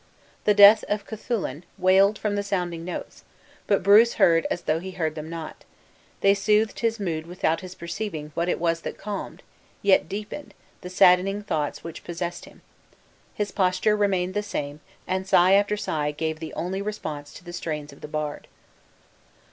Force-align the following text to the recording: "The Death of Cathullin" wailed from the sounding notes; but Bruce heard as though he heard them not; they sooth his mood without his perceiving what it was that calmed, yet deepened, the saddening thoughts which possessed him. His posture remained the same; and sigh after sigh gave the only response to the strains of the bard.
"The 0.45 0.55
Death 0.55 0.83
of 0.89 1.05
Cathullin" 1.05 1.63
wailed 1.77 2.17
from 2.17 2.33
the 2.33 2.41
sounding 2.41 2.83
notes; 2.83 3.23
but 3.67 3.83
Bruce 3.83 4.15
heard 4.15 4.47
as 4.49 4.63
though 4.63 4.79
he 4.79 4.93
heard 4.93 5.13
them 5.13 5.29
not; 5.29 5.63
they 6.21 6.33
sooth 6.33 6.79
his 6.79 6.99
mood 6.99 7.27
without 7.27 7.61
his 7.61 7.75
perceiving 7.75 8.31
what 8.33 8.49
it 8.49 8.59
was 8.59 8.81
that 8.81 8.97
calmed, 8.97 9.43
yet 9.83 10.09
deepened, 10.09 10.55
the 10.81 10.89
saddening 10.89 11.43
thoughts 11.43 11.83
which 11.83 12.03
possessed 12.03 12.45
him. 12.45 12.63
His 13.35 13.51
posture 13.51 13.95
remained 13.95 14.33
the 14.33 14.41
same; 14.41 14.79
and 15.05 15.27
sigh 15.27 15.51
after 15.53 15.77
sigh 15.77 16.09
gave 16.09 16.39
the 16.39 16.55
only 16.55 16.81
response 16.81 17.31
to 17.35 17.43
the 17.43 17.53
strains 17.53 17.93
of 17.93 18.01
the 18.01 18.07
bard. 18.07 18.47